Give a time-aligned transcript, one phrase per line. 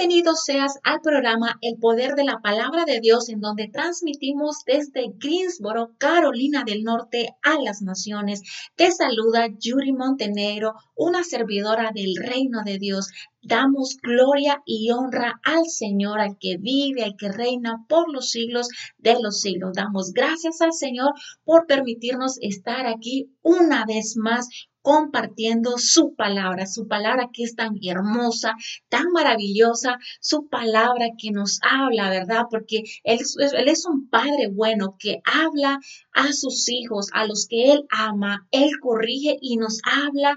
[0.00, 5.12] Bienvenido seas al programa El Poder de la Palabra de Dios, en donde transmitimos desde
[5.18, 8.40] Greensboro, Carolina del Norte, a las naciones.
[8.76, 13.08] Te saluda Yuri Montenegro, una servidora del Reino de Dios.
[13.42, 18.68] Damos gloria y honra al Señor, al que vive, al que reina por los siglos
[18.96, 19.74] de los siglos.
[19.74, 21.12] Damos gracias al Señor
[21.44, 24.48] por permitirnos estar aquí una vez más
[24.82, 28.54] compartiendo su palabra, su palabra que es tan hermosa,
[28.88, 32.44] tan maravillosa, su palabra que nos habla, ¿verdad?
[32.50, 35.78] Porque él, él, es un padre bueno que habla
[36.12, 40.36] a sus hijos, a los que Él ama, Él corrige y nos habla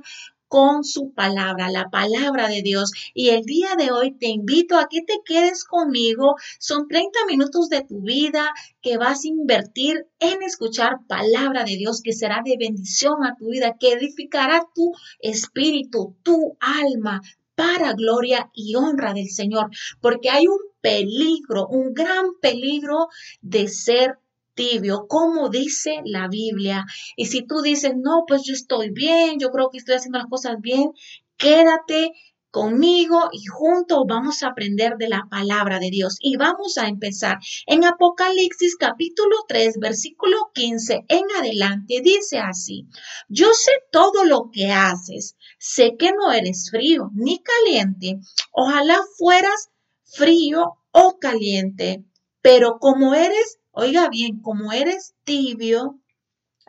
[0.53, 2.91] con su palabra, la palabra de Dios.
[3.15, 6.35] Y el día de hoy te invito a que te quedes conmigo.
[6.59, 12.01] Son 30 minutos de tu vida que vas a invertir en escuchar palabra de Dios
[12.03, 17.19] que será de bendición a tu vida, que edificará tu espíritu, tu alma,
[17.55, 23.07] para gloria y honra del Señor, porque hay un peligro, un gran peligro
[23.41, 24.19] de ser
[24.53, 26.85] tibio, como dice la Biblia.
[27.15, 30.27] Y si tú dices, no, pues yo estoy bien, yo creo que estoy haciendo las
[30.27, 30.91] cosas bien,
[31.37, 32.11] quédate
[32.53, 36.17] conmigo y juntos vamos a aprender de la palabra de Dios.
[36.19, 42.01] Y vamos a empezar en Apocalipsis capítulo 3, versículo 15 en adelante.
[42.03, 42.87] Dice así,
[43.27, 48.19] yo sé todo lo que haces, sé que no eres frío ni caliente,
[48.51, 49.71] ojalá fueras
[50.03, 52.05] frío o caliente,
[52.43, 55.99] pero como eres Oiga bien, como eres tibio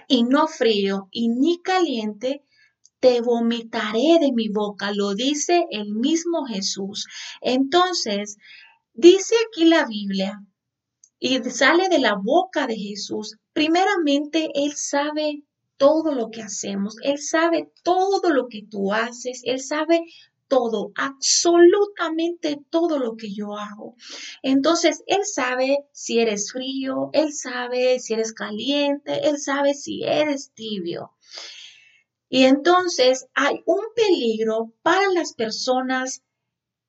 [0.09, 2.43] y no frío y ni caliente,
[2.99, 7.07] te vomitaré de mi boca, lo dice el mismo Jesús.
[7.43, 8.39] Entonces,
[8.95, 10.43] dice aquí la Biblia
[11.19, 13.37] y sale de la boca de Jesús.
[13.53, 15.43] Primeramente, Él sabe
[15.77, 20.01] todo lo que hacemos, Él sabe todo lo que tú haces, Él sabe
[20.49, 23.97] todo, absolutamente todo lo que yo hago.
[24.43, 30.53] Entonces, Él sabe si eres frío, Él sabe si eres caliente, Él sabe si eres
[30.55, 31.13] tibio.
[32.29, 36.23] Y entonces hay un peligro para las personas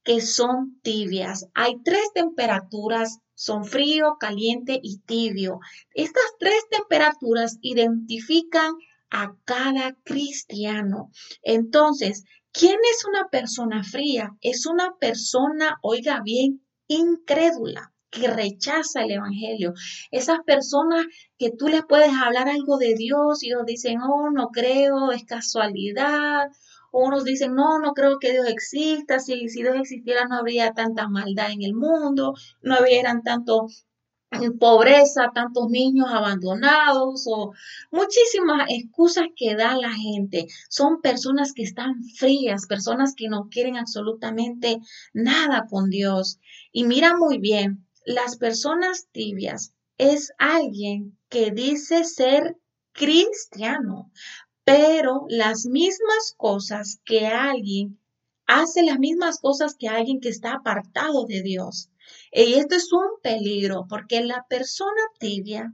[0.03, 1.47] que son tibias.
[1.53, 5.59] Hay tres temperaturas, son frío, caliente y tibio.
[5.93, 8.73] Estas tres temperaturas identifican
[9.09, 11.11] a cada cristiano.
[11.41, 12.23] Entonces,
[12.57, 14.29] ¿Quién es una persona fría?
[14.39, 19.73] Es una persona, oiga bien, incrédula que rechaza el Evangelio.
[20.09, 21.05] Esas personas
[21.37, 25.25] que tú les puedes hablar algo de Dios y ellos dicen, oh, no creo, es
[25.25, 26.47] casualidad.
[26.91, 29.19] O unos dicen, no, no creo que Dios exista.
[29.19, 33.67] Si, si Dios existiera no habría tanta maldad en el mundo, no hubieran tanto
[34.59, 37.53] pobreza, tantos niños abandonados o
[37.91, 40.47] muchísimas excusas que da la gente.
[40.69, 44.79] Son personas que están frías, personas que no quieren absolutamente
[45.13, 46.39] nada con Dios.
[46.71, 52.57] Y mira muy bien, las personas tibias es alguien que dice ser
[52.91, 54.11] cristiano,
[54.63, 57.99] pero las mismas cosas que alguien
[58.47, 61.89] hace las mismas cosas que alguien que está apartado de Dios.
[62.37, 65.71] Y esto es un peligro porque la persona tibia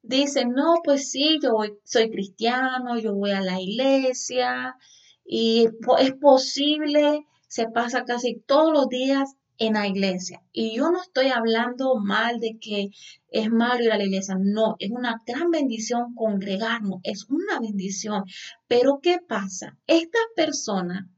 [0.00, 1.50] dice, no, pues sí, yo
[1.82, 4.76] soy cristiano, yo voy a la iglesia
[5.24, 5.66] y
[5.98, 10.40] es posible, se pasa casi todos los días en la iglesia.
[10.52, 12.90] Y yo no estoy hablando mal de que
[13.32, 18.22] es malo ir a la iglesia, no, es una gran bendición congregarnos, es una bendición.
[18.68, 19.76] Pero ¿qué pasa?
[19.88, 21.08] Esta persona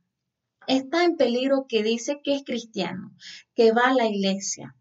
[0.67, 3.13] está en peligro que dice que es cristiano,
[3.55, 4.77] que va a la iglesia,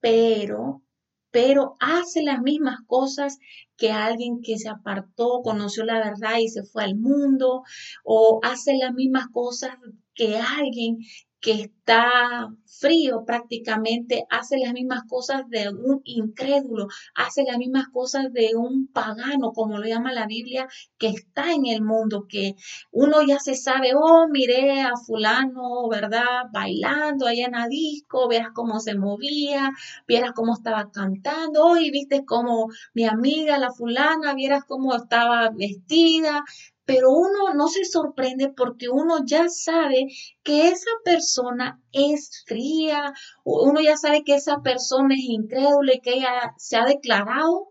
[0.00, 0.82] pero,
[1.30, 3.38] pero hace las mismas cosas
[3.76, 7.62] que alguien que se apartó, conoció la verdad y se fue al mundo,
[8.04, 9.76] o hace las mismas cosas
[10.14, 10.98] que alguien
[11.40, 18.32] que está frío prácticamente, hace las mismas cosas de un incrédulo, hace las mismas cosas
[18.32, 22.54] de un pagano, como lo llama la Biblia, que está en el mundo, que
[22.90, 26.46] uno ya se sabe, oh, miré a fulano, ¿verdad?
[26.52, 29.70] Bailando allá en la disco, vieras cómo se movía,
[30.06, 35.50] vieras cómo estaba cantando, oh, y viste cómo mi amiga, la fulana, vieras cómo estaba
[35.50, 36.44] vestida,
[36.88, 40.06] pero uno no se sorprende porque uno ya sabe
[40.42, 43.12] que esa persona es fría,
[43.44, 47.68] uno ya sabe que esa persona es incrédula y que ella se ha declarado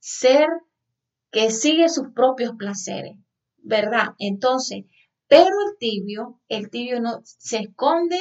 [0.00, 0.48] ser
[1.30, 3.16] que sigue sus propios placeres,
[3.58, 4.16] ¿verdad?
[4.18, 4.86] Entonces,
[5.28, 8.18] pero el tibio, el tibio no se esconde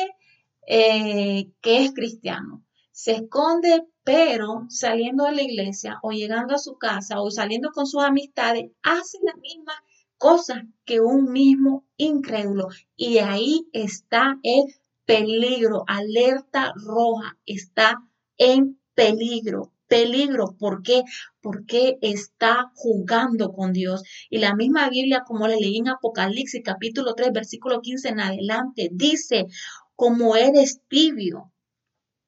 [0.68, 6.78] eh, que es cristiano, se esconde, pero saliendo de la iglesia o llegando a su
[6.78, 9.74] casa o saliendo con sus amistades, hace la misma
[10.18, 12.68] cosas que un mismo incrédulo.
[12.96, 14.74] Y ahí está el
[15.06, 18.02] peligro, alerta roja, está
[18.38, 20.56] en peligro, peligro.
[20.58, 21.04] ¿Por qué?
[21.42, 24.04] Porque está jugando con Dios.
[24.30, 28.90] Y la misma Biblia, como le leí en Apocalipsis capítulo 3, versículo 15 en adelante,
[28.92, 29.46] dice,
[29.96, 31.52] como eres tibio,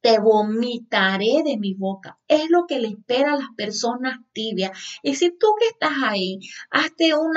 [0.02, 2.18] te vomitaré de mi boca.
[2.28, 4.72] Es lo que le espera a las personas tibias.
[5.04, 6.40] Y si tú que estás ahí,
[6.70, 7.36] hazte un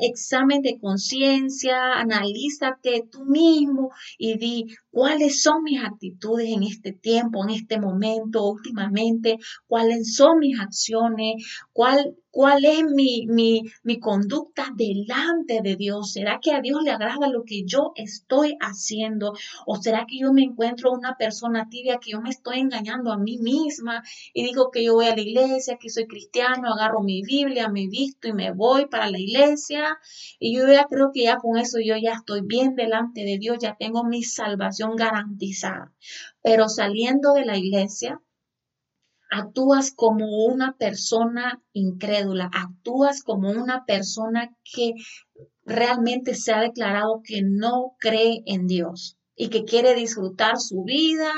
[0.00, 7.44] examen de conciencia, analízate tú mismo y di cuáles son mis actitudes en este tiempo,
[7.44, 14.68] en este momento, últimamente, cuáles son mis acciones, cuál ¿Cuál es mi, mi, mi, conducta
[14.76, 16.12] delante de Dios?
[16.12, 19.32] ¿Será que a Dios le agrada lo que yo estoy haciendo?
[19.66, 23.18] ¿O será que yo me encuentro una persona tibia que yo me estoy engañando a
[23.18, 27.22] mí misma y digo que yo voy a la iglesia, que soy cristiano, agarro mi
[27.22, 29.98] Biblia, me visto y me voy para la iglesia?
[30.38, 33.58] Y yo ya creo que ya con eso yo ya estoy bien delante de Dios,
[33.60, 35.92] ya tengo mi salvación garantizada.
[36.42, 38.20] Pero saliendo de la iglesia,
[39.30, 44.92] actúas como una persona incrédula, actúas como una persona que
[45.64, 51.32] realmente se ha declarado que no cree en Dios y que quiere disfrutar su vida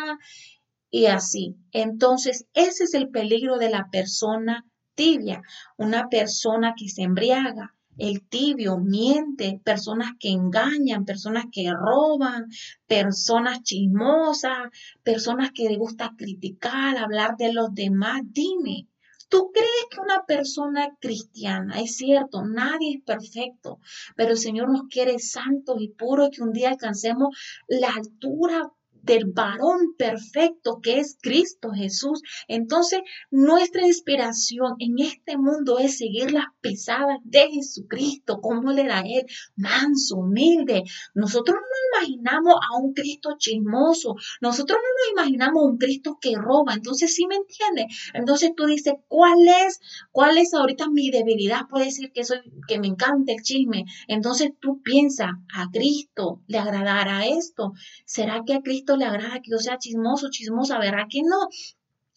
[0.91, 1.57] y así.
[1.71, 5.43] Entonces, ese es el peligro de la persona tibia,
[5.77, 12.49] una persona que se embriaga, el tibio, miente, personas que engañan, personas que roban,
[12.87, 14.71] personas chismosas,
[15.03, 18.23] personas que les gusta criticar, hablar de los demás.
[18.25, 18.89] Dime,
[19.29, 23.79] ¿tú crees que una persona cristiana, es cierto, nadie es perfecto,
[24.17, 27.37] pero el Señor nos quiere santos y puros y que un día alcancemos
[27.69, 32.23] la altura del varón perfecto que es Cristo Jesús.
[32.49, 33.01] Entonces,
[33.31, 39.27] nuestra inspiración en este mundo es seguir las pisadas de Jesucristo, como él era él,
[39.57, 40.85] manso, humilde.
[41.15, 44.89] Nosotros no imaginamos a un Cristo chismoso, nosotros no
[45.19, 46.75] nos imaginamos a un Cristo que roba.
[46.75, 48.11] Entonces, ¿sí me entiendes?
[48.15, 51.63] Entonces tú dices, ¿cuál es, cuál es ahorita mi debilidad?
[51.69, 53.85] Puede ser que soy, que me encanta el chisme.
[54.09, 57.73] Entonces tú piensas, a Cristo le agradará esto.
[58.05, 61.49] ¿Será que a Cristo le agrada que yo sea chismoso, chismosa, ¿verdad que no?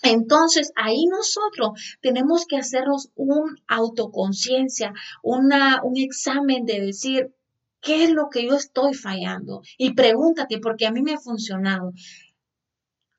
[0.04, 4.94] Entonces, ahí nosotros tenemos que hacernos un autoconciencia,
[5.24, 7.34] una, un examen de decir,
[7.82, 9.62] ¿qué es lo que yo estoy fallando?
[9.78, 11.94] Y pregúntate, porque a mí me ha funcionado.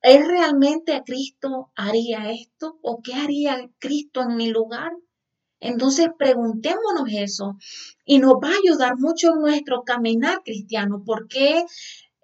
[0.02, 2.78] ¿Es realmente Cristo haría esto?
[2.82, 4.92] ¿O qué haría Cristo en mi lugar?
[5.58, 7.56] Entonces preguntémonos eso
[8.04, 11.64] y nos va a ayudar mucho en nuestro caminar cristiano, porque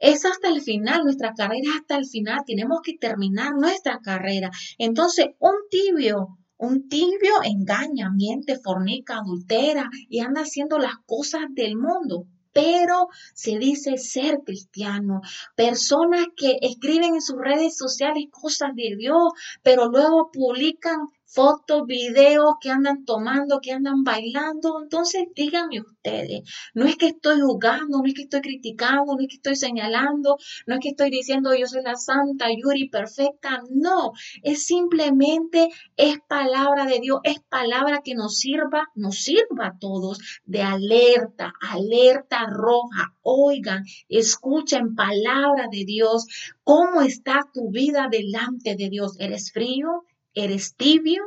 [0.02, 4.50] es hasta el final, nuestra carrera es hasta el final, tenemos que terminar nuestra carrera.
[4.76, 11.76] Entonces, un tibio, un tibio engaña, miente, fornica, adultera y anda haciendo las cosas del
[11.76, 15.22] mundo pero se dice ser cristiano.
[15.56, 19.32] Personas que escriben en sus redes sociales cosas de Dios,
[19.62, 20.98] pero luego publican
[21.32, 24.80] fotos, videos que andan tomando, que andan bailando.
[24.82, 26.42] Entonces, díganme ustedes,
[26.74, 30.36] no es que estoy jugando, no es que estoy criticando, no es que estoy señalando,
[30.66, 34.12] no es que estoy diciendo yo soy la santa Yuri perfecta, no,
[34.42, 40.18] es simplemente, es palabra de Dios, es palabra que nos sirva, nos sirva a todos
[40.44, 43.14] de alerta, alerta roja.
[43.22, 46.26] Oigan, escuchen palabra de Dios,
[46.64, 49.16] cómo está tu vida delante de Dios.
[49.18, 50.04] ¿Eres frío?
[50.34, 51.22] ¿Eres tibio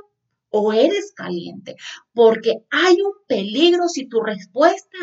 [0.49, 1.75] o eres caliente?
[2.13, 4.97] Porque hay un peligro si tu respuesta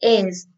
[0.00, 0.48] es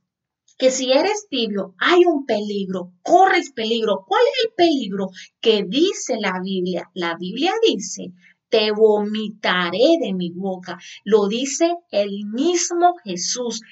[0.58, 4.04] que si eres tibio, hay un peligro, corres peligro.
[4.06, 5.08] ¿Cuál es el peligro
[5.40, 6.90] que dice la Biblia?
[6.92, 8.12] La Biblia dice,
[8.50, 10.78] te vomitaré de mi boca.
[11.04, 13.62] Lo dice el mismo Jesús.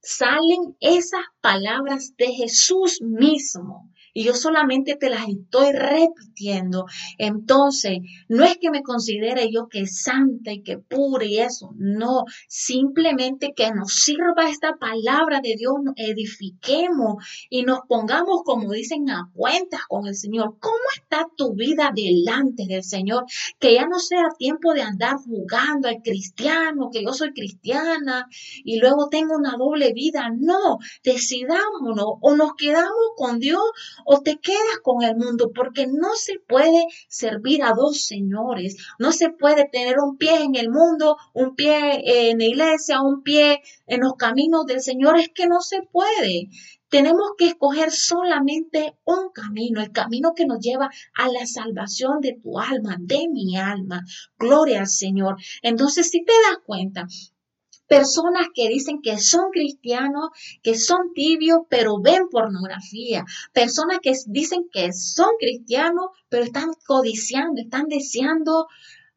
[0.00, 6.86] Salen esas palabras de Jesús mismo y yo solamente te las estoy repitiendo.
[7.18, 7.98] Entonces,
[8.28, 13.52] no es que me considere yo que santa y que pura y eso, no, simplemente
[13.54, 19.30] que nos sirva esta palabra de Dios, nos edifiquemos y nos pongamos, como dicen, a
[19.32, 20.56] cuentas con el Señor.
[20.58, 23.24] ¿Cómo está tu vida delante del Señor?
[23.60, 28.26] Que ya no sea tiempo de andar jugando al cristiano, que yo soy cristiana
[28.64, 30.28] y luego tengo una doble vida.
[30.36, 33.62] No, decidámonos o nos quedamos con Dios
[34.10, 39.12] o te quedas con el mundo, porque no se puede servir a dos señores, no
[39.12, 43.60] se puede tener un pie en el mundo, un pie en la iglesia, un pie
[43.86, 46.48] en los caminos del Señor, es que no se puede.
[46.88, 52.32] Tenemos que escoger solamente un camino, el camino que nos lleva a la salvación de
[52.42, 54.06] tu alma, de mi alma.
[54.38, 55.36] Gloria al Señor.
[55.60, 57.06] Entonces, si te das cuenta,
[57.88, 60.28] personas que dicen que son cristianos,
[60.62, 67.60] que son tibios, pero ven pornografía, personas que dicen que son cristianos, pero están codiciando,
[67.60, 68.68] están deseando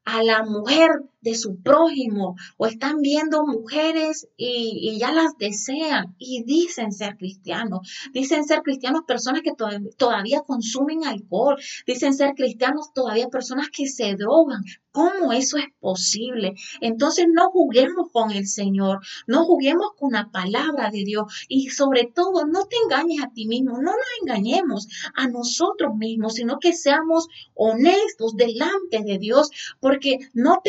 [0.06, 0.90] a la mujer
[1.22, 7.88] de su prójimo o están viendo mujeres y, ya las desean y dicen ser cristianos.
[8.14, 9.54] Dicen ser cristianos personas que
[9.98, 11.58] todavía consumen alcohol.
[11.88, 14.64] Dicen ser cristianos todavía personas que se drogan.
[14.92, 16.56] ¿Cómo eso es posible?
[16.82, 22.12] Entonces no juguemos con el Señor, no juguemos con la palabra de Dios y sobre
[22.14, 26.74] todo no te engañes a ti mismo, no nos engañemos a nosotros mismos, sino que
[26.74, 29.50] seamos honestos delante de Dios,
[29.80, 30.60] porque no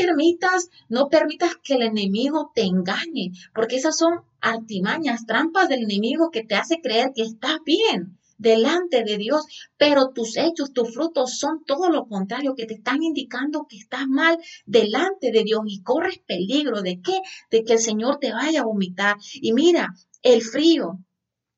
[0.89, 6.45] no permitas que el enemigo te engañe, porque esas son artimañas, trampas del enemigo que
[6.45, 9.47] te hace creer que estás bien delante de Dios,
[9.77, 14.07] pero tus hechos, tus frutos son todo lo contrario, que te están indicando que estás
[14.09, 17.21] mal delante de Dios y corres peligro de qué?
[17.51, 19.17] De que el Señor te vaya a vomitar.
[19.35, 20.99] Y mira, el frío,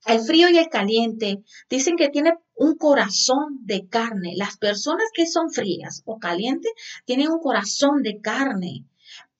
[0.06, 4.34] el frío y el caliente dicen que tiene un corazón de carne.
[4.36, 6.72] Las personas que son frías o calientes
[7.04, 8.84] tienen un corazón de carne.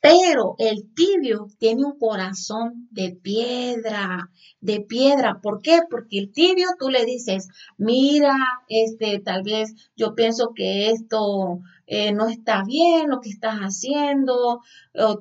[0.01, 4.31] Pero el tibio tiene un corazón de piedra,
[4.61, 5.41] de piedra.
[5.41, 5.81] ¿Por qué?
[5.89, 8.37] Porque el tibio tú le dices, mira,
[8.69, 14.61] este, tal vez yo pienso que esto eh, no está bien lo que estás haciendo.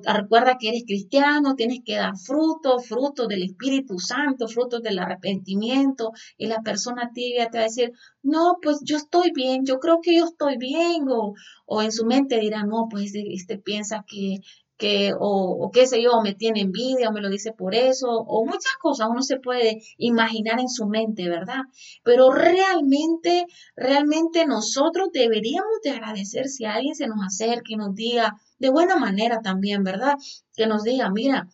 [0.04, 6.12] recuerda que eres cristiano, tienes que dar frutos, frutos del Espíritu Santo, frutos del arrepentimiento.
[6.38, 7.92] Y la persona tibia te va a decir,
[8.22, 11.04] no, pues yo estoy bien, yo creo que yo estoy bien.
[11.08, 11.34] O,
[11.66, 14.38] o en su mente dirá, no, pues este piensa que
[14.84, 18.44] que, o, qué sé yo, me tiene envidia o me lo dice por eso, o
[18.44, 21.62] muchas cosas uno se puede imaginar en su mente, ¿verdad?
[22.02, 28.34] Pero realmente, realmente nosotros deberíamos de agradecer si alguien se nos acerca y nos diga,
[28.58, 30.16] de buena manera también, ¿verdad?
[30.54, 31.48] Que nos diga, mira,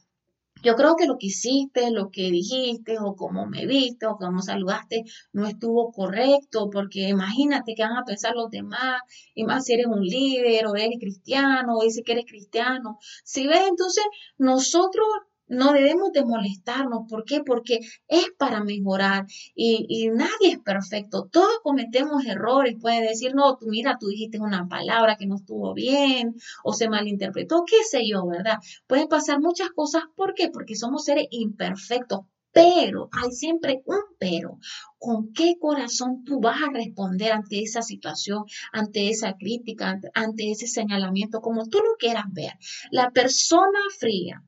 [0.62, 4.42] yo creo que lo que hiciste, lo que dijiste, o cómo me viste, o cómo
[4.42, 9.00] saludaste, no estuvo correcto, porque imagínate que van a pensar los demás,
[9.34, 12.98] y más si eres un líder, o eres cristiano, o dice que eres cristiano.
[13.24, 14.04] Si ves, entonces
[14.38, 15.06] nosotros
[15.50, 17.06] no debemos de molestarnos.
[17.08, 17.42] ¿Por qué?
[17.44, 21.28] Porque es para mejorar y, nadie es perfecto.
[21.30, 22.76] Todos cometemos errores.
[22.80, 26.88] Puede decir, no, tú mira, tú dijiste una palabra que no estuvo bien o se
[26.88, 28.58] malinterpretó, qué sé yo, ¿verdad?
[28.86, 30.04] Pueden pasar muchas cosas.
[30.16, 30.48] ¿Por qué?
[30.48, 32.20] Porque somos seres imperfectos.
[32.52, 34.58] Pero hay siempre un pero.
[34.98, 40.66] ¿Con qué corazón tú vas a responder ante esa situación, ante esa crítica, ante ese
[40.66, 42.52] señalamiento, como tú lo quieras ver?
[42.90, 44.44] La persona fría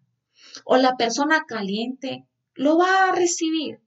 [0.65, 3.81] o la persona caliente lo va a recibir.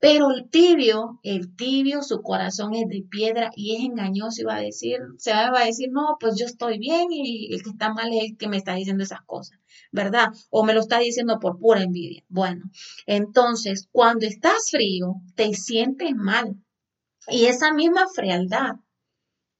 [0.00, 4.56] Pero el tibio, el tibio, su corazón es de piedra y es engañoso y va
[4.56, 7.92] a decir, se va a decir, no, pues yo estoy bien y el que está
[7.92, 9.58] mal es el que me está diciendo esas cosas,
[9.90, 10.28] ¿verdad?
[10.50, 12.22] O me lo está diciendo por pura envidia.
[12.28, 12.70] Bueno,
[13.06, 16.56] entonces, cuando estás frío, te sientes mal.
[17.26, 18.76] Y esa misma frialdad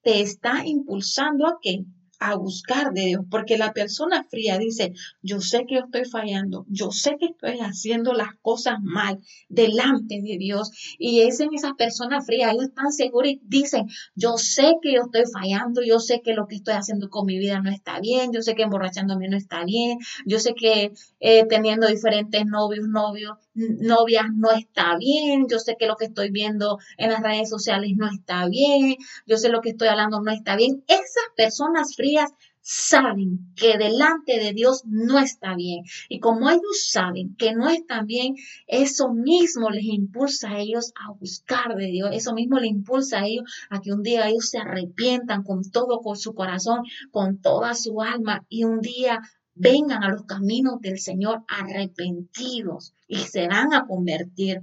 [0.02, 1.84] te está impulsando a que
[2.18, 6.66] a buscar de Dios, porque la persona fría dice, yo sé que yo estoy fallando,
[6.68, 10.72] yo sé que estoy haciendo las cosas mal delante de Dios.
[10.98, 15.02] Y es en esa persona fría, ellos están seguros y dicen, yo sé que yo
[15.02, 18.32] estoy fallando, yo sé que lo que estoy haciendo con mi vida no está bien,
[18.32, 23.36] yo sé que emborrachándome no está bien, yo sé que eh, teniendo diferentes novios, novios,
[23.58, 27.92] novias no está bien, yo sé que lo que estoy viendo en las redes sociales
[27.96, 28.96] no está bien,
[29.26, 30.84] yo sé lo que estoy hablando no está bien.
[30.86, 32.32] Esas personas frías
[32.70, 35.84] saben que delante de Dios no está bien.
[36.10, 38.34] Y como ellos saben que no está bien,
[38.66, 42.10] eso mismo les impulsa a ellos a buscar de Dios.
[42.12, 46.00] Eso mismo les impulsa a ellos a que un día ellos se arrepientan con todo,
[46.00, 49.20] con su corazón, con toda su alma y un día
[49.54, 54.60] vengan a los caminos del Señor arrepentidos y se van a convertir.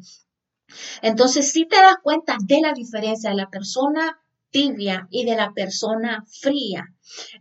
[1.01, 4.21] Entonces, si te das cuenta de la diferencia de la persona
[4.55, 6.85] tibia y de la persona fría.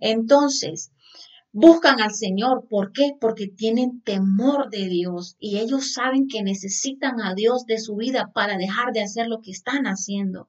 [0.01, 0.91] Entonces,
[1.53, 2.67] buscan al Señor.
[2.69, 3.13] ¿Por qué?
[3.21, 8.33] Porque tienen temor de Dios y ellos saben que necesitan a Dios de su vida
[8.35, 10.49] para dejar de hacer lo que están haciendo.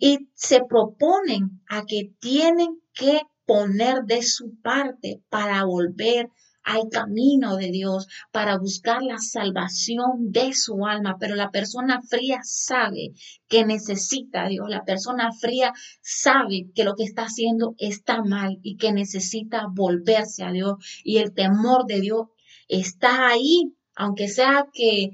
[0.00, 6.28] Y se proponen a que tienen que poner de su parte para volver
[6.62, 11.16] al camino de Dios, para buscar la salvación de su alma.
[11.18, 13.12] Pero la persona fría sabe
[13.48, 14.68] que necesita a Dios.
[14.68, 20.42] La persona fría sabe que lo que está haciendo está mal y que necesita volverse
[20.44, 20.74] a Dios.
[21.04, 22.26] Y el temor de Dios
[22.68, 25.10] está ahí, aunque sea que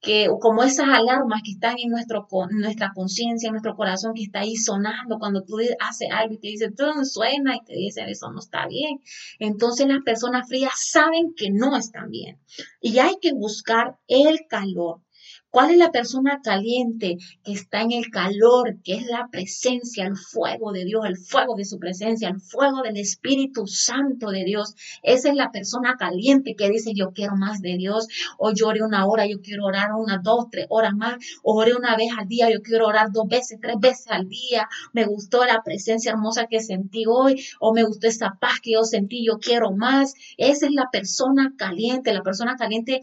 [0.00, 4.40] que como esas alarmas que están en nuestro, nuestra conciencia, en nuestro corazón, que está
[4.40, 8.30] ahí sonando cuando tú haces algo y te dicen, tú suena y te dicen, eso
[8.32, 9.00] no está bien.
[9.38, 12.38] Entonces las personas frías saben que no están bien.
[12.80, 15.02] Y hay que buscar el calor.
[15.50, 20.16] ¿Cuál es la persona caliente que está en el calor, que es la presencia, el
[20.16, 24.76] fuego de Dios, el fuego de su presencia, el fuego del Espíritu Santo de Dios?
[25.02, 28.06] Esa es la persona caliente que dice yo quiero más de Dios,
[28.38, 31.96] o lloré una hora, yo quiero orar unas dos, tres horas más, o oré una
[31.96, 35.62] vez al día, yo quiero orar dos veces, tres veces al día, me gustó la
[35.64, 39.72] presencia hermosa que sentí hoy, o me gustó esa paz que yo sentí, yo quiero
[39.72, 40.14] más.
[40.36, 43.00] Esa es la persona caliente, la persona caliente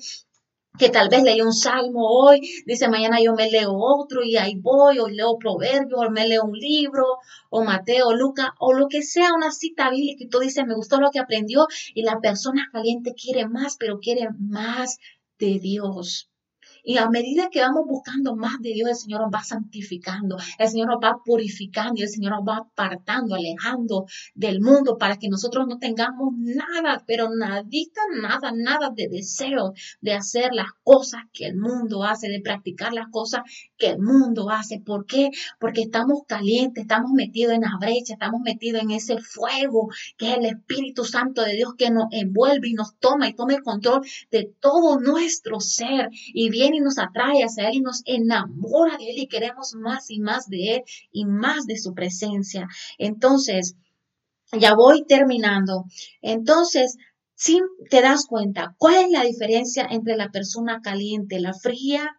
[0.78, 4.56] que tal vez leí un salmo hoy, dice mañana yo me leo otro y ahí
[4.56, 7.06] voy, o leo proverbios, o me leo un libro,
[7.50, 11.00] o Mateo, Lucas, o lo que sea, una cita bíblica y tú dices, me gustó
[11.00, 14.98] lo que aprendió y la persona caliente quiere más, pero quiere más
[15.40, 16.30] de Dios.
[16.84, 20.68] Y a medida que vamos buscando más de Dios, el Señor nos va santificando, el
[20.68, 24.06] Señor nos va purificando y el Señor nos va apartando, alejando
[24.36, 30.14] del mundo para que nosotros no tengamos nada, pero nadita, nada, nada de deseo de
[30.14, 33.42] hacer las cosas que el mundo hace, de practicar las cosas
[33.78, 34.80] que el mundo hace.
[34.80, 35.30] ¿Por qué?
[35.60, 40.38] Porque estamos calientes, estamos metidos en la brecha, estamos metidos en ese fuego que es
[40.38, 44.02] el Espíritu Santo de Dios que nos envuelve y nos toma y toma el control
[44.32, 49.18] de todo nuestro ser y viene nos atrae hacia Él y nos enamora de Él
[49.20, 52.68] y queremos más y más de Él y más de su presencia.
[52.98, 53.76] Entonces,
[54.52, 55.86] ya voy terminando.
[56.22, 56.98] Entonces,
[57.36, 62.18] si te das cuenta, ¿cuál es la diferencia entre la persona caliente, la fría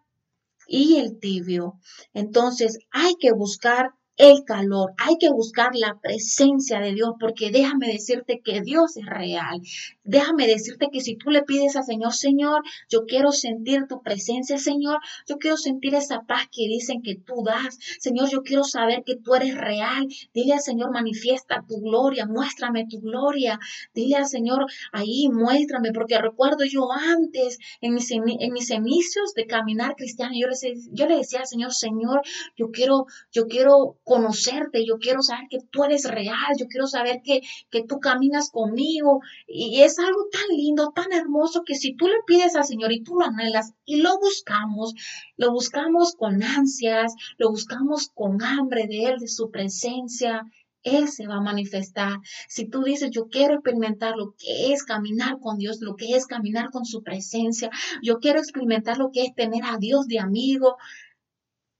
[0.67, 1.81] y el tibio?
[2.13, 7.87] Entonces, hay que buscar el calor, hay que buscar la presencia de Dios, porque déjame
[7.87, 9.61] decirte que Dios es real.
[10.03, 14.59] Déjame decirte que si tú le pides al Señor, Señor, yo quiero sentir tu presencia,
[14.59, 14.99] Señor,
[15.29, 19.17] yo quiero sentir esa paz que dicen que tú das, Señor, yo quiero saber que
[19.17, 20.09] tú eres real.
[20.35, 23.61] Dile al Señor, manifiesta tu gloria, muéstrame tu gloria.
[23.95, 29.47] Dile al Señor, ahí muéstrame, porque recuerdo yo antes, en mis, en mis inicios de
[29.47, 30.57] caminar cristiano, yo le,
[30.91, 32.23] yo le decía al Señor, Señor,
[32.57, 37.21] yo quiero, yo quiero conocerte, yo quiero saber que tú eres real, yo quiero saber
[37.23, 39.21] que, que tú caminas conmigo.
[39.47, 43.03] Y es algo tan lindo, tan hermoso, que si tú le pides al Señor y
[43.03, 44.95] tú lo anhelas y lo buscamos,
[45.37, 50.43] lo buscamos con ansias, lo buscamos con hambre de Él, de su presencia,
[50.85, 52.19] él se va a manifestar.
[52.49, 56.27] Si tú dices, yo quiero experimentar lo que es caminar con Dios, lo que es
[56.27, 57.71] caminar con su presencia,
[58.03, 60.77] yo quiero experimentar lo que es tener a Dios de amigo,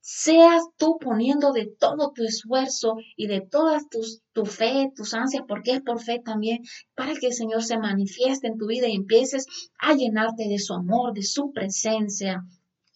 [0.01, 5.43] seas tú poniendo de todo tu esfuerzo y de todas tus tu fe, tus ansias,
[5.47, 6.63] porque es por fe también,
[6.95, 9.47] para que el Señor se manifieste en tu vida y empieces
[9.79, 12.45] a llenarte de su amor, de su presencia.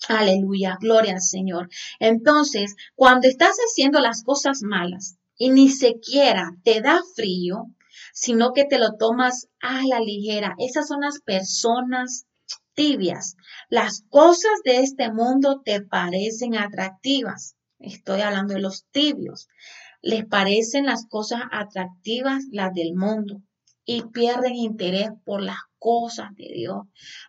[0.08, 1.68] Aleluya, gloria al Señor.
[2.00, 7.66] Entonces, cuando estás haciendo las cosas malas y ni siquiera te da frío,
[8.12, 12.26] sino que te lo tomas a la ligera, esas son las personas
[12.74, 13.36] tibias.
[13.68, 17.56] Las cosas de este mundo te parecen atractivas.
[17.78, 19.48] Estoy hablando de los tibios.
[20.00, 23.42] Les parecen las cosas atractivas las del mundo
[23.84, 26.86] y pierden interés por las cosas de Dios.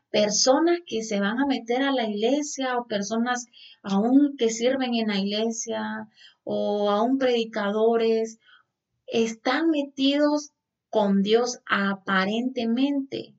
[0.10, 3.48] Personas que se van a meter a la iglesia o personas
[3.82, 6.08] aún que sirven en la iglesia
[6.44, 8.40] o aún predicadores
[9.08, 10.52] están metidos
[10.90, 13.36] con Dios aparentemente,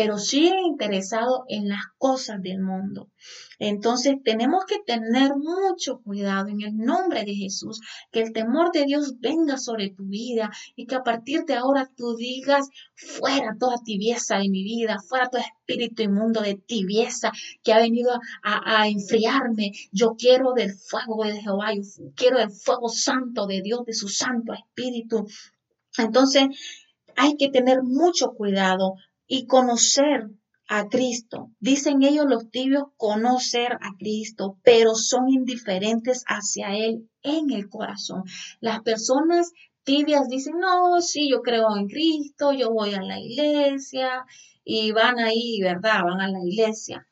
[0.00, 3.10] pero siguen interesados en las cosas del mundo.
[3.58, 8.86] Entonces tenemos que tener mucho cuidado en el nombre de Jesús, que el temor de
[8.86, 13.76] Dios venga sobre tu vida y que a partir de ahora tú digas, fuera toda
[13.84, 17.30] tibieza de mi vida, fuera todo espíritu inmundo de tibieza
[17.62, 19.72] que ha venido a, enfriarme.
[19.92, 21.82] Yo quiero del fuego de Jehová, yo
[22.16, 25.26] quiero del fuego santo de Dios, de su santo espíritu.
[25.98, 26.44] Entonces,
[27.16, 28.94] hay que tener mucho cuidado
[29.32, 30.28] y conocer
[30.66, 31.52] a Cristo.
[31.60, 38.24] Dicen ellos los tibios conocer a Cristo, pero son indiferentes hacia Él en el corazón.
[38.58, 39.52] Las personas
[39.84, 44.26] tibias dicen, no, sí, yo creo en Cristo, yo voy a la iglesia
[44.64, 46.02] y van ahí, ¿verdad?
[46.04, 47.06] Van a la iglesia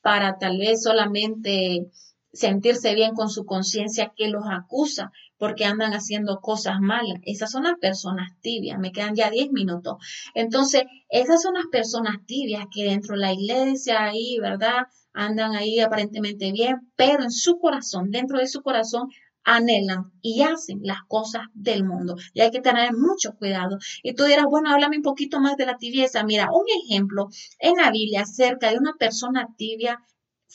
[0.00, 1.92] para tal vez solamente
[2.32, 7.18] sentirse bien con su conciencia que los acusa porque andan haciendo cosas malas.
[7.22, 8.78] Esas son las personas tibias.
[8.78, 9.96] Me quedan ya 10 minutos.
[10.34, 14.86] Entonces, esas son las personas tibias que dentro de la iglesia ahí, ¿verdad?
[15.12, 19.08] Andan ahí aparentemente bien, pero en su corazón, dentro de su corazón,
[19.46, 22.16] anhelan y hacen las cosas del mundo.
[22.34, 23.78] Y hay que tener mucho cuidado.
[24.02, 26.24] Y tú dirás, bueno, háblame un poquito más de la tibieza.
[26.24, 27.28] Mira, un ejemplo
[27.60, 30.00] en la Biblia acerca de una persona tibia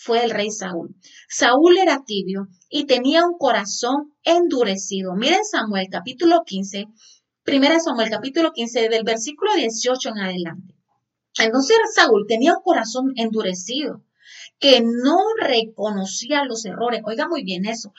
[0.03, 0.95] fue el rey Saúl.
[1.29, 5.13] Saúl era tibio y tenía un corazón endurecido.
[5.15, 6.87] Miren Samuel capítulo 15,
[7.43, 10.75] primera Samuel capítulo 15 del versículo 18 en adelante.
[11.37, 14.03] Entonces Saúl tenía un corazón endurecido
[14.57, 17.01] que no reconocía los errores.
[17.05, 17.93] Oiga muy bien eso.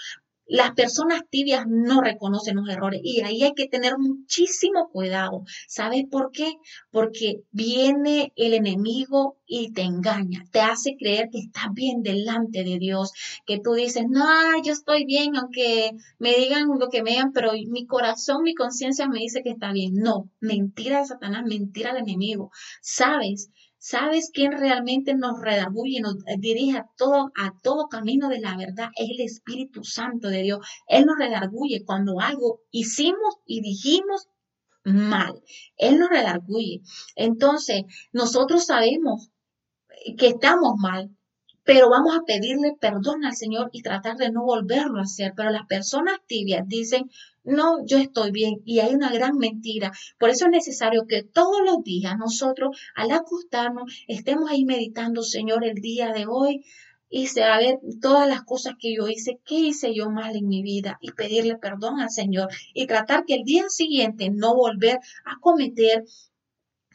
[0.47, 5.45] Las personas tibias no reconocen los errores y ahí hay que tener muchísimo cuidado.
[5.69, 6.55] ¿Sabes por qué?
[6.91, 12.79] Porque viene el enemigo y te engaña, te hace creer que estás bien delante de
[12.79, 13.13] Dios,
[13.47, 14.25] que tú dices, no,
[14.65, 19.09] yo estoy bien, aunque me digan lo que me digan, pero mi corazón, mi conciencia
[19.09, 19.95] me dice que está bien.
[19.95, 22.51] No, mentira de Satanás, mentira del enemigo.
[22.81, 23.51] ¿Sabes?
[23.85, 28.91] ¿Sabes quién realmente nos redarguye, nos dirige a todo, a todo camino de la verdad?
[28.95, 30.65] Es el Espíritu Santo de Dios.
[30.87, 34.29] Él nos redarguye cuando algo hicimos y dijimos
[34.85, 35.43] mal.
[35.77, 36.83] Él nos redarguye.
[37.17, 39.33] Entonces, nosotros sabemos
[40.17, 41.11] que estamos mal,
[41.65, 45.33] pero vamos a pedirle perdón al Señor y tratar de no volverlo a hacer.
[45.37, 47.11] Pero las personas tibias dicen,
[47.45, 49.93] no, yo estoy bien y hay una gran mentira.
[50.19, 55.65] Por eso es necesario que todos los días nosotros al acostarnos estemos ahí meditando, Señor,
[55.65, 56.65] el día de hoy.
[57.15, 60.63] Hice a ver todas las cosas que yo hice, qué hice yo mal en mi
[60.63, 65.39] vida y pedirle perdón al Señor y tratar que el día siguiente no volver a
[65.39, 66.05] cometer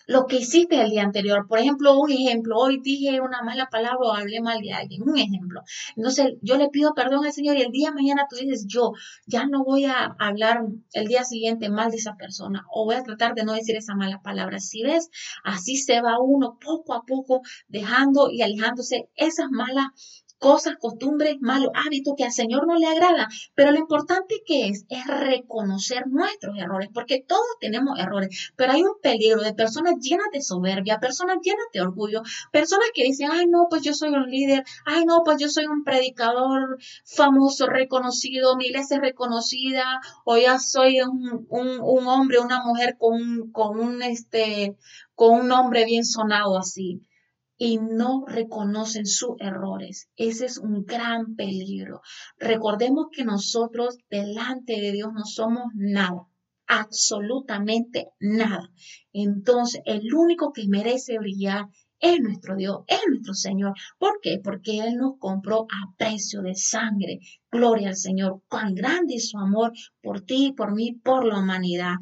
[0.07, 1.45] lo que hiciste el día anterior.
[1.47, 5.17] Por ejemplo, un ejemplo, hoy dije una mala palabra o hablé mal de alguien, un
[5.17, 5.61] ejemplo.
[5.95, 8.93] Entonces, yo le pido perdón al Señor y el día mañana tú dices, yo
[9.25, 10.61] ya no voy a hablar
[10.93, 13.95] el día siguiente mal de esa persona o voy a tratar de no decir esa
[13.95, 14.59] mala palabra.
[14.59, 15.09] Si ves,
[15.43, 19.87] así se va uno poco a poco dejando y alejándose esas malas
[20.39, 23.27] cosas, costumbres, malos hábitos que al Señor no le agrada.
[23.55, 28.83] Pero lo importante que es es reconocer nuestros errores, porque todos tenemos errores, pero hay
[28.83, 32.21] un peligro de personas llenas de soberbia, personas llenas de orgullo,
[32.51, 35.65] personas que dicen, ay no, pues yo soy un líder, ay no, pues yo soy
[35.65, 42.63] un predicador famoso, reconocido, mi iglesia es reconocida, o ya soy un, un, hombre, una
[42.63, 44.77] mujer con con un, este,
[45.15, 47.06] con un nombre bien sonado así
[47.57, 50.09] y no reconocen sus errores.
[50.15, 52.01] Ese es un gran peligro.
[52.37, 56.27] Recordemos que nosotros delante de Dios no somos nada,
[56.67, 58.69] absolutamente nada.
[59.11, 61.67] Entonces, el único que merece brillar
[61.99, 63.73] es nuestro Dios, es nuestro Señor.
[63.97, 64.39] ¿Por qué?
[64.43, 67.19] Porque Él nos compró a precio de sangre.
[67.51, 68.43] Gloria al Señor.
[68.47, 71.95] Cuán grande es su amor por ti, por mí, por la humanidad.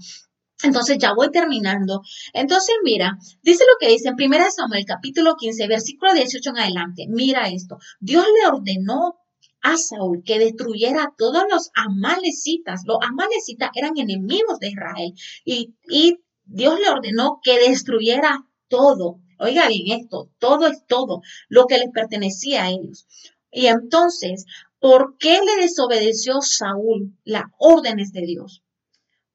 [0.65, 2.01] Entonces ya voy terminando.
[2.33, 7.05] Entonces mira, dice lo que dice en 1 Samuel capítulo 15, versículo 18 en adelante.
[7.07, 7.77] Mira esto.
[7.99, 9.19] Dios le ordenó
[9.61, 12.81] a Saúl que destruyera a todos los amalecitas.
[12.85, 19.19] Los amalecitas eran enemigos de Israel y, y Dios le ordenó que destruyera todo.
[19.39, 23.07] Oiga bien esto, todo es todo lo que les pertenecía a ellos.
[23.51, 24.45] Y entonces,
[24.79, 28.64] ¿por qué le desobedeció Saúl las órdenes de Dios?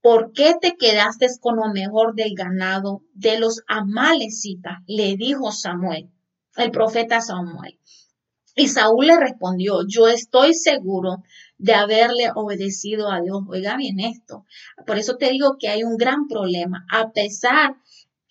[0.02, 4.78] ¿Por qué te quedaste con lo mejor del ganado de los amalecitas?
[4.86, 6.10] Le dijo Samuel,
[6.56, 7.78] el profeta Samuel.
[8.56, 11.22] Y Saúl le respondió, yo estoy seguro
[11.58, 13.40] de haberle obedecido a Dios.
[13.48, 14.44] Oiga bien esto.
[14.86, 16.84] Por eso te digo que hay un gran problema.
[16.90, 17.76] A pesar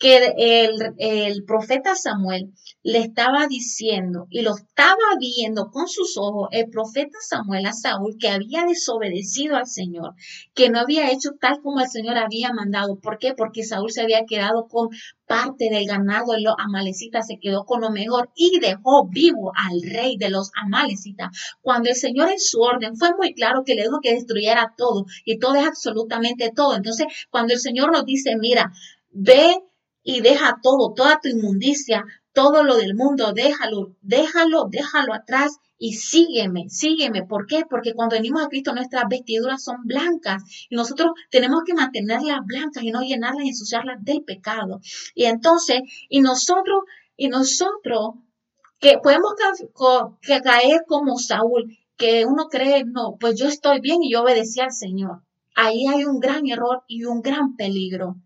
[0.00, 6.48] que el, el, profeta Samuel le estaba diciendo y lo estaba viendo con sus ojos
[6.52, 10.14] el profeta Samuel a Saúl que había desobedecido al Señor,
[10.54, 12.98] que no había hecho tal como el Señor había mandado.
[12.98, 13.34] ¿Por qué?
[13.34, 14.88] Porque Saúl se había quedado con
[15.26, 19.82] parte del ganado de los amalecitas, se quedó con lo mejor y dejó vivo al
[19.82, 21.28] rey de los amalecitas.
[21.60, 25.04] Cuando el Señor en su orden fue muy claro que le dijo que destruyera todo
[25.26, 26.74] y todo es absolutamente todo.
[26.74, 28.72] Entonces, cuando el Señor nos dice, mira,
[29.10, 29.62] ve
[30.02, 35.94] y deja todo, toda tu inmundicia, todo lo del mundo, déjalo, déjalo, déjalo atrás y
[35.94, 37.24] sígueme, sígueme.
[37.24, 37.64] ¿Por qué?
[37.68, 42.82] Porque cuando venimos a Cristo nuestras vestiduras son blancas y nosotros tenemos que mantenerlas blancas
[42.82, 44.80] y no llenarlas y ensuciarlas del pecado.
[45.14, 46.84] Y entonces, y nosotros,
[47.16, 48.14] y nosotros,
[48.78, 49.32] que podemos
[50.42, 54.72] caer como Saúl, que uno cree, no, pues yo estoy bien y yo obedecí al
[54.72, 55.22] Señor.
[55.54, 58.16] Ahí hay un gran error y un gran peligro.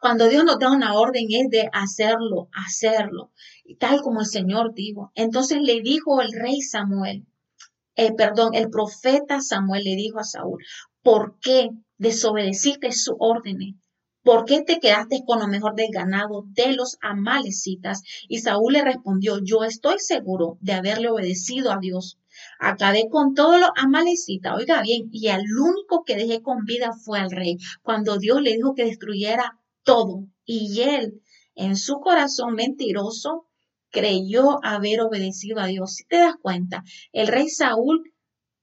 [0.00, 3.32] Cuando Dios nos da una orden es de hacerlo, hacerlo,
[3.78, 5.12] tal como el Señor dijo.
[5.14, 7.26] Entonces le dijo el rey Samuel,
[7.96, 10.62] eh, perdón, el profeta Samuel le dijo a Saúl,
[11.02, 13.58] ¿por qué desobedeciste su orden?
[14.22, 18.02] ¿Por qué te quedaste con lo mejor del ganado de los amalecitas?
[18.28, 22.18] Y Saúl le respondió, yo estoy seguro de haberle obedecido a Dios.
[22.60, 27.18] Acabé con todos los amalecitas, oiga bien, y al único que dejé con vida fue
[27.20, 30.26] al rey, cuando Dios le dijo que destruyera todo.
[30.44, 31.22] Y él,
[31.54, 33.46] en su corazón mentiroso,
[33.90, 35.94] creyó haber obedecido a Dios.
[35.94, 38.12] Si te das cuenta, el rey Saúl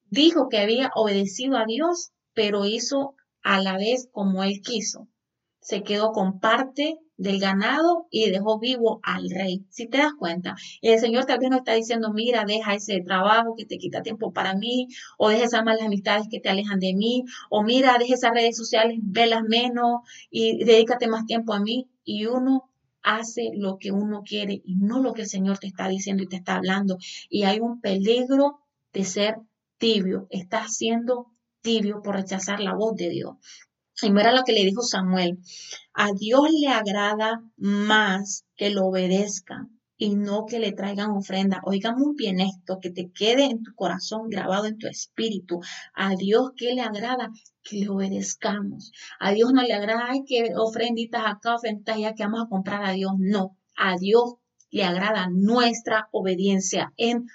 [0.06, 5.08] dijo que había obedecido a Dios, pero hizo a la vez como él quiso.
[5.60, 9.66] Se quedó con parte del ganado y dejó vivo al rey.
[9.70, 13.66] Si te das cuenta, el Señor también nos está diciendo, mira, deja ese trabajo que
[13.66, 17.24] te quita tiempo para mí, o deja esas malas amistades que te alejan de mí,
[17.50, 21.88] o mira, deja esas redes sociales, velas menos y dedícate más tiempo a mí.
[22.04, 22.70] Y uno
[23.02, 26.28] hace lo que uno quiere y no lo que el Señor te está diciendo y
[26.28, 26.98] te está hablando.
[27.30, 28.60] Y hay un peligro
[28.94, 29.38] de ser
[29.78, 30.28] tibio.
[30.30, 31.28] Estás siendo
[31.62, 33.36] tibio por rechazar la voz de Dios.
[34.02, 35.40] Y mira lo que le dijo Samuel.
[35.94, 41.62] A Dios le agrada más que lo obedezca y no que le traigan ofrenda.
[41.64, 45.62] Oiga muy bien esto, que te quede en tu corazón, grabado en tu espíritu.
[45.94, 47.32] A Dios que le agrada
[47.64, 48.92] que le obedezcamos.
[49.20, 52.84] A Dios no le agrada Ay, que ofrenditas acá, ofrenditas allá, que vamos a comprar
[52.84, 53.14] a Dios.
[53.18, 54.36] No, a Dios
[54.72, 57.28] le agrada nuestra obediencia en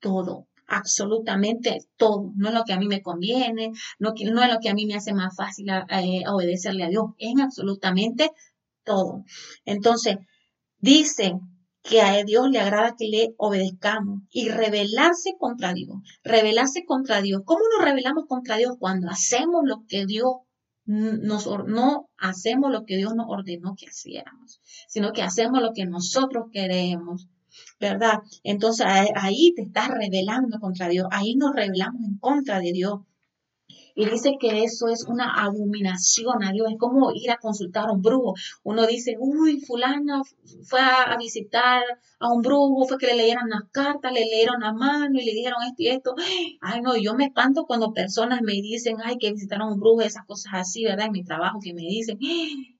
[0.00, 2.32] todo absolutamente todo.
[2.36, 4.86] No es lo que a mí me conviene, no, no es lo que a mí
[4.86, 8.30] me hace más fácil eh, obedecerle a Dios, es absolutamente
[8.84, 9.24] todo.
[9.64, 10.16] Entonces,
[10.78, 11.34] dice
[11.82, 15.96] que a Dios le agrada que le obedezcamos y rebelarse contra Dios.
[16.22, 17.42] Rebelarse contra Dios.
[17.44, 18.76] ¿Cómo nos rebelamos contra Dios?
[18.78, 20.34] Cuando hacemos lo que Dios
[20.86, 25.84] nos no hacemos lo que Dios nos ordenó que hiciéramos, sino que hacemos lo que
[25.84, 27.28] nosotros queremos.
[27.80, 28.20] ¿Verdad?
[28.44, 33.00] Entonces ahí te estás rebelando contra Dios, ahí nos rebelamos en contra de Dios.
[34.00, 36.68] Y dice que eso es una abominación a Dios.
[36.72, 38.32] Es como ir a consultar a un brujo.
[38.62, 40.22] Uno dice, uy, fulana
[40.64, 41.82] fue a, visitar
[42.18, 45.32] a un brujo, fue que le leyeron las cartas, le leyeron la mano y le
[45.32, 46.14] dijeron esto y esto.
[46.62, 50.00] Ay, no, yo me espanto cuando personas me dicen, ay, que visitaron a un brujo,
[50.00, 51.06] esas cosas así, ¿verdad?
[51.06, 52.18] En mi trabajo que me dicen.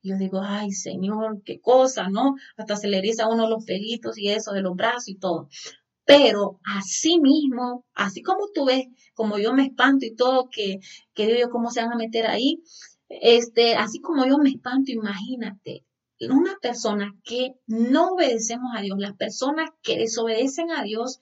[0.02, 2.36] Yo digo, ay, Señor, qué cosa, ¿no?
[2.56, 5.50] Hasta se le eriza a uno los pelitos y eso de los brazos y todo.
[6.10, 10.80] Pero así mismo, así como tú ves, como yo me espanto y todo, que,
[11.14, 12.62] que digo cómo se van a meter ahí,
[13.08, 15.84] este, así como yo me espanto, imagínate,
[16.28, 21.20] una persona que no obedecemos a Dios, las personas que desobedecen a Dios,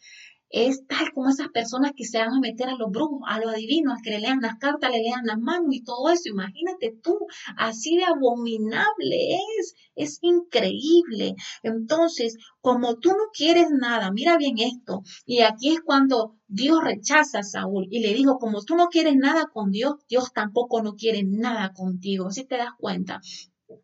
[0.50, 3.52] es tal como esas personas que se van a meter a los brujos, a los
[3.52, 6.28] adivinos, que le lean las cartas, le lean las manos y todo eso.
[6.30, 7.18] Imagínate tú,
[7.56, 11.34] así de abominable es, es increíble.
[11.62, 17.40] Entonces, como tú no quieres nada, mira bien esto, y aquí es cuando Dios rechaza
[17.40, 20.94] a Saúl y le dijo, como tú no quieres nada con Dios, Dios tampoco no
[20.94, 23.20] quiere nada contigo, si te das cuenta.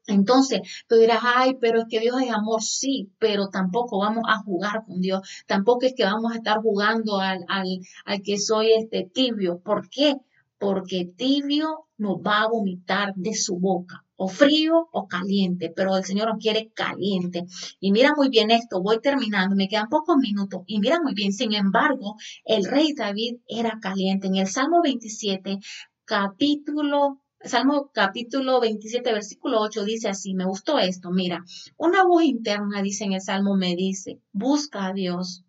[0.06, 4.38] Entonces, tú dirás, ay, pero es que Dios es amor, sí, pero tampoco vamos a
[4.38, 8.72] jugar con Dios, tampoco es que vamos a estar jugando al, al, al que soy
[8.72, 9.60] este tibio.
[9.60, 10.16] ¿Por qué?
[10.58, 16.04] Porque tibio nos va a vomitar de su boca, o frío o caliente, pero el
[16.04, 17.46] Señor nos quiere caliente.
[17.80, 21.32] Y mira muy bien esto, voy terminando, me quedan pocos minutos, y mira muy bien,
[21.32, 24.28] sin embargo, el rey David era caliente.
[24.28, 25.58] En el Salmo 27,
[26.04, 31.44] capítulo Salmo capítulo 27, versículo 8 dice así, me gustó esto, mira,
[31.76, 35.44] una voz interna dice en el Salmo, me dice, busca a Dios.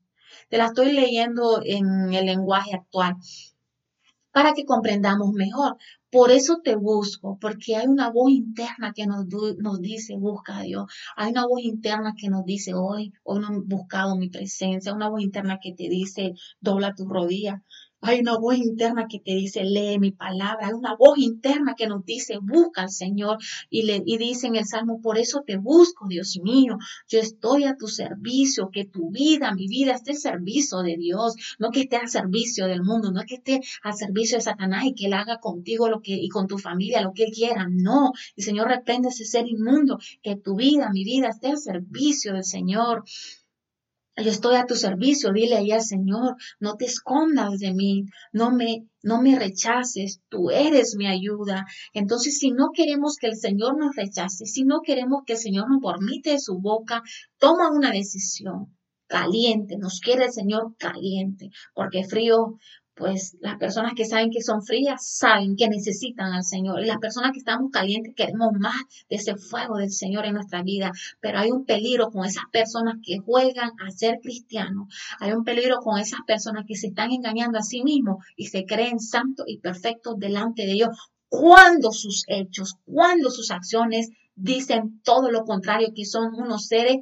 [0.50, 3.16] Te la estoy leyendo en el lenguaje actual
[4.36, 5.78] para que comprendamos mejor.
[6.12, 9.26] Por eso te busco, porque hay una voz interna que nos,
[9.60, 10.92] nos, dice, busca a Dios.
[11.16, 14.94] Hay una voz interna que nos dice, hoy, hoy no he buscado mi presencia.
[14.94, 17.64] Una voz interna que te dice, dobla tu rodilla.
[18.06, 20.68] Hay una voz interna que te dice, lee mi palabra.
[20.68, 23.38] Hay una voz interna que nos dice, busca al Señor.
[23.70, 26.78] Y, le, y dice en el Salmo, por eso te busco, Dios mío.
[27.08, 31.36] Yo estoy a tu servicio, que tu vida, mi vida, esté al servicio de Dios.
[31.58, 34.94] No que esté al servicio del mundo, no que esté al servicio de Satanás y
[34.94, 37.68] que él haga contigo lo que, y con tu familia lo que él quiera.
[37.70, 39.98] No, el Señor reprende ese ser inmundo.
[40.22, 43.04] Que tu vida, mi vida, esté al servicio del Señor.
[44.18, 48.50] Yo estoy a tu servicio, dile ahí al Señor, no te escondas de mí, no
[48.50, 51.66] me, no me rechaces, tú eres mi ayuda.
[51.94, 55.70] Entonces, si no queremos que el Señor nos rechace, si no queremos que el Señor
[55.70, 57.04] nos vomite de su boca,
[57.40, 62.58] toma una decisión caliente, nos quiere el Señor caliente, porque frío,
[62.96, 66.82] pues las personas que saben que son frías saben que necesitan al Señor.
[66.82, 68.76] Y las personas que estamos calientes queremos más
[69.10, 70.92] de ese fuego del Señor en nuestra vida.
[71.20, 74.88] Pero hay un peligro con esas personas que juegan a ser cristianos.
[75.20, 78.66] Hay un peligro con esas personas que se están engañando a sí mismos y se
[78.66, 80.98] creen santos y perfectos delante de Dios.
[81.28, 86.98] Cuando sus hechos, cuando sus acciones dicen todo lo contrario, que son unos seres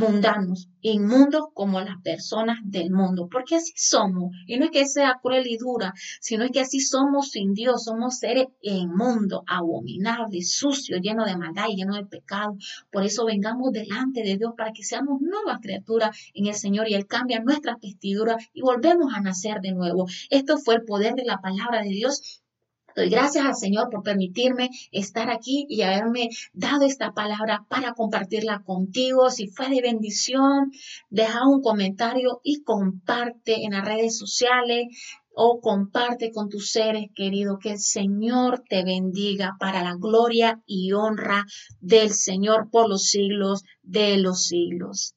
[0.00, 4.32] mundanos, inmundos como las personas del mundo, porque así somos.
[4.46, 7.84] Y no es que sea cruel y dura, sino es que así somos sin Dios,
[7.84, 12.56] somos seres inmundos, abominables, sucios, llenos de maldad y llenos de pecado.
[12.90, 16.94] Por eso vengamos delante de Dios para que seamos nuevas criaturas en el Señor y
[16.94, 20.06] Él cambia nuestras vestiduras y volvemos a nacer de nuevo.
[20.30, 22.39] Esto fue el poder de la palabra de Dios
[22.96, 29.30] Gracias al Señor por permitirme estar aquí y haberme dado esta palabra para compartirla contigo.
[29.30, 30.72] Si fue de bendición,
[31.08, 34.88] deja un comentario y comparte en las redes sociales
[35.32, 37.58] o comparte con tus seres queridos.
[37.62, 41.46] Que el Señor te bendiga para la gloria y honra
[41.80, 45.14] del Señor por los siglos de los siglos.